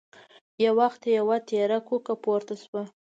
يو 0.63 0.73
وخت 0.81 1.01
يوه 1.17 1.37
تېره 1.49 1.79
کوکه 1.87 2.13
پورته 2.23 2.55
شوه. 2.63 2.83